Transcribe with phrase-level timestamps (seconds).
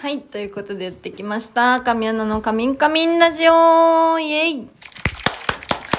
[0.00, 1.80] はい、ということでやってきました。
[1.80, 4.68] 神アナのカミンカミンラジオイエイ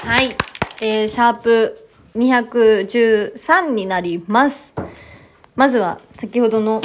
[0.04, 0.34] はい、
[0.80, 4.72] えー、シャープ213になります。
[5.54, 6.80] まずは、先ほどの、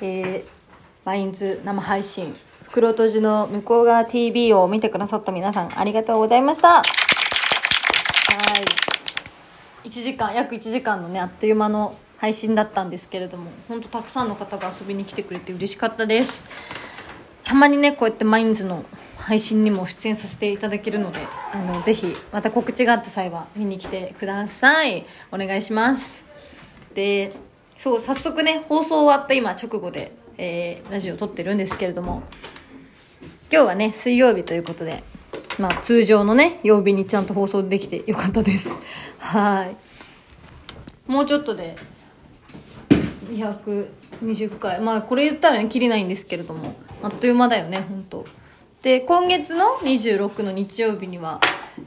[0.00, 0.44] えー、
[1.04, 6.76] マインズ生配信、袋閉じの向こう側 TV を見てくださった皆さん、ありがとうございました。
[6.76, 6.82] は
[9.84, 9.86] い。
[9.86, 16.44] 1時間、約1時間のね、あっという間の配信だったんですけれども、本当たくさんの方が遊びに来てくれて嬉しかったです。
[17.42, 18.84] たまにね、こうやってマインズの
[19.16, 21.18] 配信にも出演させていただけるので、
[21.52, 25.04] あの、ぜひ、また告知があった際は見に来てください。
[25.32, 26.24] お願いします。
[26.94, 27.32] で、
[27.76, 32.22] そう、早速ね、放送終わった今直後で、えー、ラジオ撮ってるんですけれども、
[33.50, 35.02] 今日はね、水曜日ということで、
[35.58, 38.78] まあ、通常のね、曜日にちゃんと放送できてよかったです。
[39.18, 39.76] はい。
[41.10, 41.74] もうちょっとで、
[43.32, 44.80] 220回。
[44.80, 48.26] まあ、これ言ったらね、切りないんですけれども、あっという間だよね、本当
[48.82, 51.40] で、今月の26の日曜日には、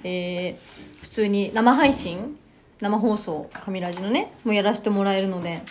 [0.04, 2.38] えー、普通に生配信
[2.82, 5.62] 生放送、神ラジのね、もやらせてもらえるので、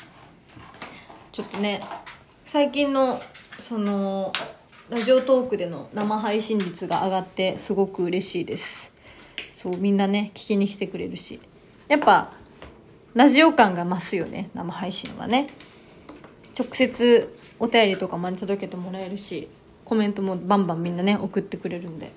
[1.32, 1.82] ちょっとね、
[2.46, 3.20] 最近の、
[3.58, 4.32] その、
[4.88, 8.90] ラジオトークでの生配信率が上がってすごく嬉しいです。
[9.52, 11.40] そう、みんなね、聞きに来てくれるし。
[11.88, 12.32] やっぱ、
[13.14, 15.50] ラジオ感が増すよね、生配信はね。
[16.58, 19.48] 直接お便りとかも届けてもらえるし、
[19.84, 22.10] コメントもバンバンみんなね、送ってくれるんで。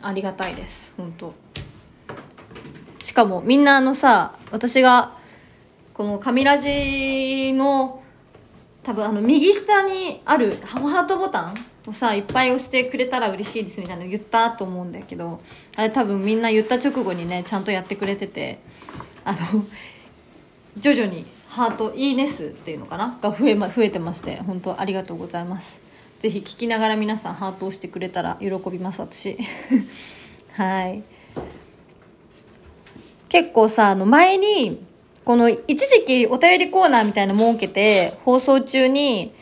[0.00, 1.34] ありがたいです、本当
[3.02, 5.18] しかもみんなあのさ、私が、
[5.92, 8.02] この神ラジの
[8.84, 11.54] 多分あの右下にあるハートボタン
[11.86, 15.42] をさいっぱい押してくれたら嬉しいですみたいなの言ったと思うんだけど
[15.76, 18.60] あれ多分みんな言った直後にねちゃんとやってくれてて
[19.24, 19.38] あの
[20.78, 23.18] 徐々にハートいいね数っていうのかな？
[23.20, 25.82] が増え,、ま、増えてまして本当ありがとうございます。
[26.20, 29.38] ぜひ聞きながら皆さんハートをしてくれたら喜びます私。
[30.52, 31.02] はい。
[33.28, 34.84] 結構さあの前に
[35.24, 39.32] この一時期お便りコーナーみたいなの設けて放送中に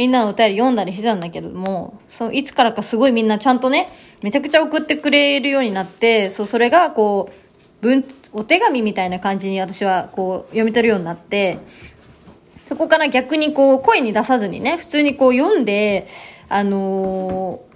[0.00, 7.32] みんなのお便り読んだりしてたんだけども、そう、いつからかすごいみんなちゃんとね、めちゃくちゃ送ってくれるようになって、そう、それがこう、
[7.80, 11.58] 文、お手紙みたいな感じに私はこう読み取るようになって、
[12.66, 16.08] そこから逆にこう声に出さずにね、普通にこう読んで、
[16.48, 17.70] あのー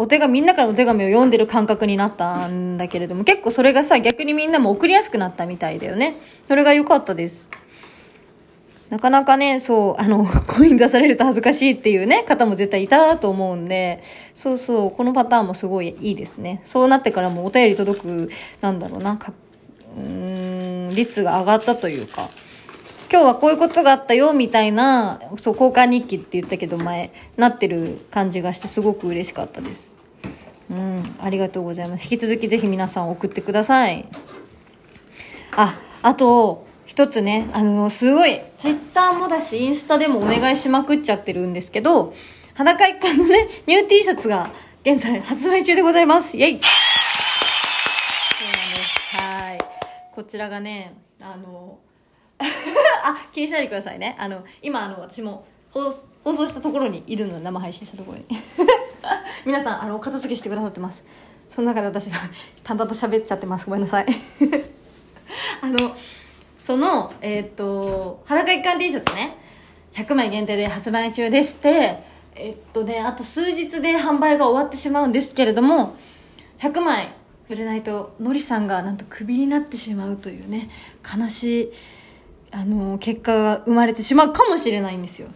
[0.00, 6.16] お手紙、みんなからお手紙を読んでる感覚になったんだけれども、結構それがさ、逆にみんなも送りやすくなったみたいだよね。
[6.48, 7.46] それが良かったです。
[8.88, 14.02] なかなかね、そう、あの、 声に出されると恥ずかしいっていうね、方も絶対いたと思うんで、
[14.34, 16.62] そうそう、このパターンもすごいいいですね。
[16.64, 18.30] そうなってからもお便り届く、
[18.62, 19.18] なんだろうな、
[19.96, 22.30] うーん、率が上がったというか、
[23.10, 29.96] 今日はこういうことがあったよ、みたいな、そう、交換日記って言ったけど前、なってる感じがしてすごく嬉しかったです。
[30.70, 32.04] うん、ありがとうございます。
[32.04, 34.06] 引き続きぜひ皆さん送ってください。
[35.56, 42.14] あ、あと、一つね、あの、すごい、ツイッターもだし、インスタでもお願いしまくっちゃってるんですけど、
[42.54, 44.50] 裸一貫のね、ニュー T シャツが
[44.84, 46.36] 現在発売中でございます。
[46.36, 46.66] イェイそ
[48.44, 49.16] うなんです。
[49.16, 49.58] はい。
[50.20, 51.78] こちらがね、あの、
[52.38, 54.16] あ、気にしないでくださいね。
[54.18, 58.26] あの、今、あの、私も放送したところにいるの、生配信したところに。
[59.46, 61.06] 皆さん、あの、お片付けしてくださってます。
[61.48, 62.18] その中で私が
[62.62, 63.64] 淡々と喋っちゃってます。
[63.64, 64.06] ごめんなさい。
[65.62, 65.96] あの、
[66.62, 69.38] その、えっ、と、裸一貫 T シャツね、
[69.94, 72.04] 100枚限定で発売中でして、
[72.34, 75.96] えっとね、あと数日で販売が終わってしまうんですけれども、
[76.58, 77.19] 100枚
[77.50, 80.70] 売れないと、のりさんがなんとクビになってしまうというね、
[81.04, 81.72] 悲しい、
[82.52, 85.28] あの、結果が生まれてしまうかもしれないんですよ。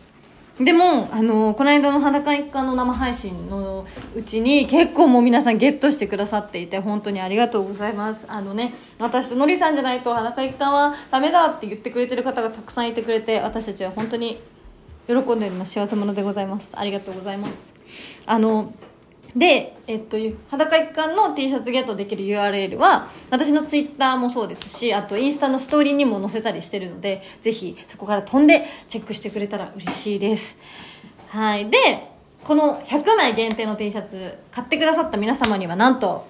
[0.60, 8.26] でも、あの、この間の裸一貫の生配信のうちに結構もう皆さんゲットしてくださっていて、本当にありがとうございます。
[8.28, 14.38] あのね、私とのりさんじゃないと裸一貫はダメだって言ってくれてる方がたくさんいてくれて、私たちは本当に
[15.08, 15.72] 喜んでおります。
[15.72, 16.70] 幸せ者でございます。
[16.75, 17.75] ありがとうございます。
[18.25, 18.72] あの、
[19.36, 20.16] で、えっと、
[20.48, 30.56] 裸一貫の T シャツゲットできる URL は、私のツイッターもそうですし、あとインスタのストーリーにも載せたりしてるので、ぜひそこから飛んでチェックしてくれたら嬉しいです。
[31.28, 31.69] はい。
[31.69, 31.78] で、
[32.44, 36.26] この100枚限定の T シャツ、買ってくださった皆様にはなんと、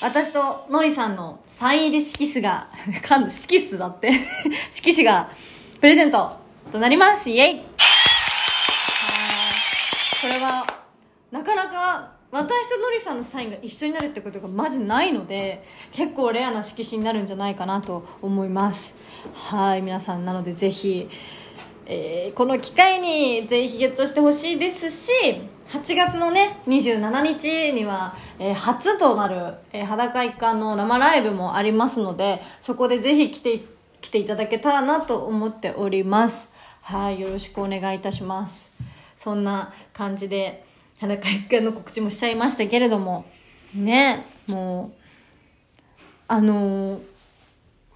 [0.00, 2.68] 私とのりさんのサイン入り色紙が、
[3.02, 4.12] かん色紙だって、
[4.72, 5.30] 色紙が
[5.80, 6.38] プレゼント
[6.70, 7.28] となります。
[7.30, 7.60] イェイ
[10.20, 10.75] これは、
[11.30, 18.94] なかなか私とのりさんのサインが一緒になるってことがまずないので結構レアな色紙になるんじゃないかなと思います。
[19.32, 20.24] はい皆さん。
[20.24, 21.08] なのでぜひ
[21.86, 25.12] えーこの機会にぜひゲットしてほしいですし
[25.68, 33.64] 8月のね27日には、えー初となる、えー裸一貫の生ライブもありますのでそこでぜひ来て
[34.00, 36.50] 来ていただけたらなと思っております。
[36.82, 38.72] はいよろしくお願いいたします。
[39.16, 40.64] そんな感じで
[41.00, 43.24] 裸一貫の告知もしちゃいましたけれども。
[43.74, 45.00] ねもう
[46.28, 47.02] あのー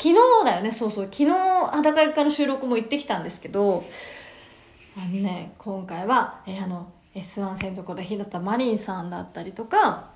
[0.02, 0.14] 昨日
[0.46, 0.72] だよね。
[0.72, 1.04] そうそう。
[1.12, 3.84] 昨日裸一貫の収録も行ってきたんですけど
[4.96, 10.10] あのね今回は、えーあの S1 戦とこで日向マリンさんだったりとか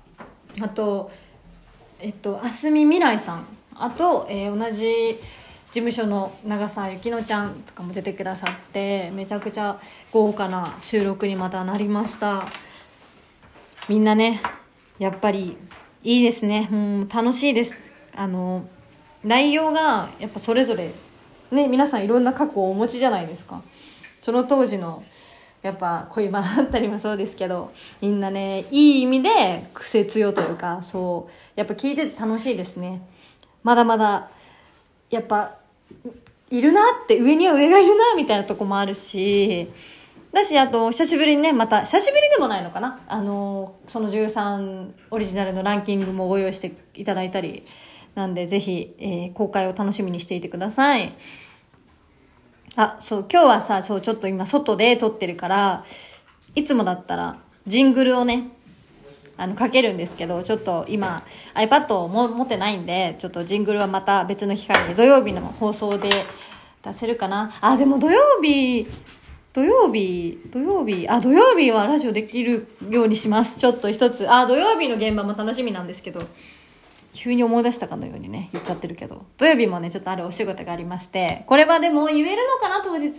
[0.61, 1.11] あと
[1.99, 3.45] えっとあすみ未来さん。
[3.75, 5.19] あと、えー同じ
[5.71, 9.77] 事務所の長澤ゆきのちゃんとかも出てくださってめちゃくちゃ
[10.11, 12.45] 豪華な収録にまたなりました。
[13.87, 14.41] みんなね
[14.97, 15.57] やっぱり
[16.03, 16.67] いいですね。
[16.71, 17.91] うん楽しいです。
[18.15, 18.65] あの
[19.23, 20.91] 内容がやっぱそれぞれ
[21.51, 23.61] ね皆さんいろんな過去をお持ちじゃないですか。
[24.21, 25.03] その当時の
[25.61, 27.71] やっぱ恋バナだったりもそうですけど
[28.01, 33.01] みんなねいい意味で癖強というかそうやっぱ聞いてて楽しいですね。
[33.63, 34.29] まだまだ
[35.11, 35.57] やっぱ
[36.49, 39.71] いるなって上には上がいるなみたいなとこもあるし
[40.35, 47.65] だしあと久しぶりにねまた久しぶりでもないのかなあのその13オリジナルのランキングもご用意していただいたり
[48.15, 51.15] なんでぜひ、えー公開を楽しみにしていてください
[52.75, 55.85] あそう今日はさそうちょっと今外で撮ってるから
[56.53, 58.51] いつもだったらジングルをね
[59.37, 66.09] あの、かけるんですけど、ちょっと今、iPad をも持ってないんで、ちょっとジングルはまた別の機会に土曜日の放送で
[66.81, 67.53] 出せるかな。
[67.59, 68.87] あ、でも土曜日、
[69.55, 73.57] 土曜日、土曜日、あ、土曜日はラジオできるようにします。
[73.57, 74.29] ちょっと一つ。
[74.29, 76.27] あ、土曜日の現場も楽しみなんですけど、
[77.13, 79.25] 急に思い出したかのようにね、言っちゃってるけど。
[79.37, 83.13] 土曜日もね、ちょっとあるお仕事がありまして、これはでも言えるのかな、当日。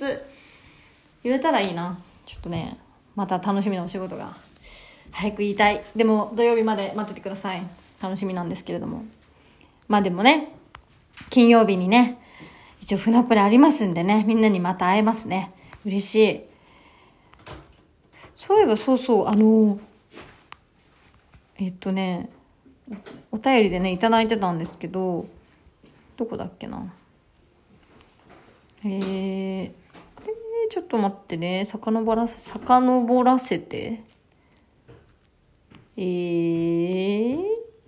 [1.24, 1.98] 言えたらいいな。
[2.26, 2.76] ちょっとね、
[3.14, 4.36] また楽しみなお仕事が
[5.12, 5.82] 早く言いたい。
[5.96, 7.66] でも土曜日まで待っててください。
[8.02, 9.06] 楽しみなんですけれども。
[9.88, 10.52] まあでもね、
[11.30, 12.18] 金曜日にね、
[12.82, 15.55] 一応船プレありますんでね、みんなにまた会えますね。
[15.86, 16.40] 嬉しい。
[18.36, 19.78] そういえばそうそう、あの、
[21.58, 22.28] えっとね、
[23.30, 25.26] お便りでね、いいてたんですけど、
[26.16, 26.92] どこだっけな。
[28.84, 29.86] えー、えー
[30.68, 34.02] ちょっと待ってね、遡らせ、遡らせて。
[35.96, 37.36] えー、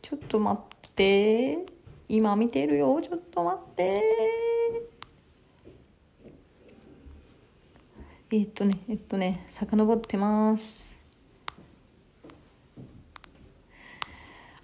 [0.01, 1.59] ちょっと待って。
[2.09, 3.01] 今見てるよ。
[3.03, 4.03] ちょっと待って。
[8.31, 10.95] えっとね、えっとね、遡ってます。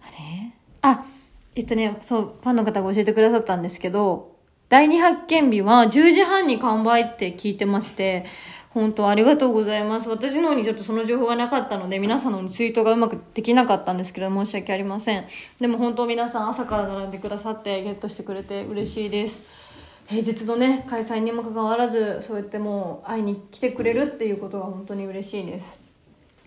[0.03, 0.53] あれ？
[0.83, 1.07] あ、
[1.55, 4.37] えっとね、そう、ファンの方が教えてくださったんですけど、
[4.69, 8.27] 第二発見日は10時半に完売って聞いてまして、
[8.69, 10.11] 本当ありがとうございます。
[10.11, 15.25] 私の方にちょっとその情報がなかったので、皆さんのツイートがうまくできなかったんですけど、申し訳ありません。
[15.59, 19.64] でも本当皆さん朝から並んでくださって、ゲットしてくれて嬉しいです。
[20.07, 25.81] 平日のね、開催にもかかわらず、そうやってもう会いに来てくれるっていうことが本当に嬉しいです。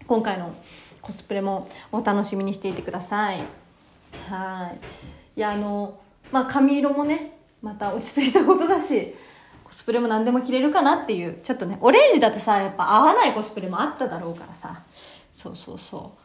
[0.06, 0.54] 今回の
[1.02, 3.44] コスプレもお楽しみにしていてください。
[4.30, 4.72] は
[5.36, 5.40] い。
[5.40, 6.00] いや、あの、
[6.32, 9.16] まあ、髪色もね、また落ち着いたことだし、
[9.64, 14.84] コスプレも何でも着れるかなっていう、ちょっとね、オレンジだとさ、やっぱ合わないコスプレもあっただろうからさ、
[15.34, 16.20] そうそうそう。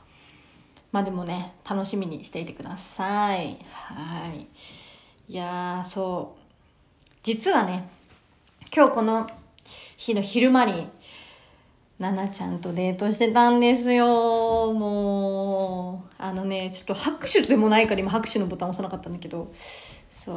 [0.93, 3.59] まあでもね、楽しみにしていてください。
[3.73, 4.47] はい。
[5.29, 6.42] いやー、そう。
[7.23, 7.88] 実はね、
[8.75, 9.31] 今日この
[9.97, 10.88] 日の昼間に、
[12.00, 14.73] ななちゃんとデートしてたんですよ。
[14.73, 19.52] もう、あのね、ちょっと拍手でもないから今拍手のボタン押さなかったんだけど、
[20.11, 20.35] そう、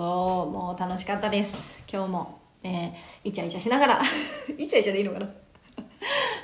[0.52, 1.56] もう楽しかったです。
[1.92, 4.02] 今日も、えー、イチャイチャしながら、
[4.56, 5.28] イチャイチャでいいのかな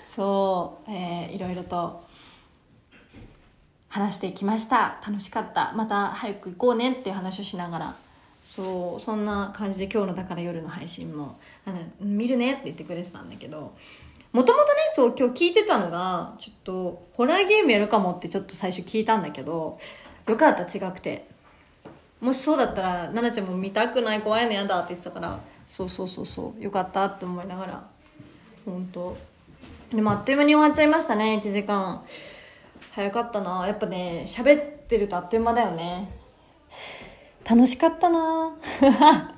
[0.03, 2.03] そう、えー、いろいろと
[3.89, 4.99] 話してきました。
[5.05, 5.71] 楽しかった。
[5.75, 7.95] また早く行こうねっていう話をしながら、
[8.55, 13.73] そう、そんな感じで今日のだから夜の配信も、あの見るねって言ってくれてたんだけど、
[14.33, 19.77] もともとね、そう、今日聞いてたのが、ちょっと、ホラーゲームやるかもってちょっと最初聞いたんだけど、
[20.27, 21.27] よかった、違くて。
[22.19, 27.87] もしそうだったら、奈々ちゃんも見たくない、怖いのやだって言ってたから、そうそうそうそう、よかったって思いながら、
[28.65, 29.17] 本当
[29.89, 32.03] でもあっという間に終わっちゃいましたね、1時間。
[32.91, 33.65] 早かったな。
[33.65, 36.09] やっぱね、喋ってるとあっという間だよね。
[37.51, 38.55] 楽しかったな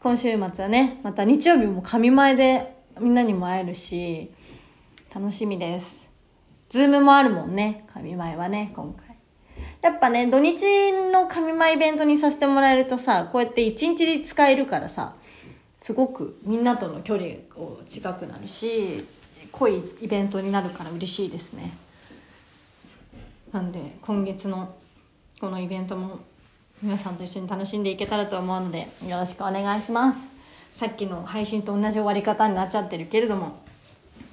[0.00, 4.30] 今週末はね、また日曜日も神前でみんなにも会えるし、
[5.14, 6.08] 楽しみです。
[6.70, 9.14] ズームもあるもんね、神前はね、今回。
[9.82, 10.64] やっぱね、土日
[11.12, 15.16] の神前イベントにさせてもらえるとさ、こうやって一日で使えるからさ、
[15.78, 19.04] すごくみんなとの距離を近くなるし
[19.52, 21.76] 濃いイベントになるから嬉しいですね
[23.52, 24.74] なんで今月の
[25.38, 26.20] このイベントも
[26.82, 30.28] 皆さんと一緒に楽しんでいけたらと思うのでよろしくお願いします。
[30.72, 33.58] さっきの配信と同じ終わり方になっちゃってるけれども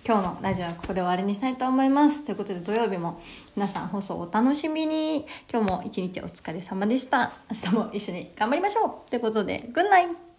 [0.06, 2.26] 今日のラジオはここで終わりにしたいと思います。
[2.26, 3.22] ということで土曜日も
[3.56, 5.26] 皆さん放送お楽しみに。
[5.52, 7.34] 今日も一日お疲れ様でした。
[7.50, 9.10] 明日も一緒に頑張りましょう。
[9.10, 10.33] ということでグッナイ